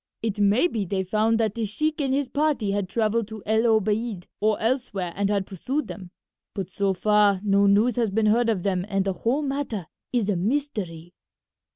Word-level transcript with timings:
It 0.23 0.39
may 0.39 0.65
be 0.67 0.83
they 0.83 1.03
found 1.03 1.39
that 1.39 1.53
this 1.53 1.69
sheik 1.69 2.01
and 2.01 2.11
his 2.11 2.27
party 2.27 2.71
had 2.71 2.89
travelled 2.89 3.27
to 3.27 3.43
El 3.45 3.67
Obeid 3.67 4.25
or 4.39 4.59
elsewhere 4.59 5.13
and 5.15 5.29
had 5.29 5.45
pursued 5.45 5.87
them, 5.87 6.09
but 6.55 6.71
so 6.71 6.91
far 6.95 7.39
no 7.43 7.67
news 7.67 7.97
has 7.97 8.09
been 8.09 8.25
heard 8.25 8.49
of 8.49 8.63
them 8.63 8.83
and 8.89 9.05
the 9.05 9.13
whole 9.13 9.43
matter 9.43 9.85
is 10.11 10.27
a 10.27 10.35
mystery." 10.35 11.13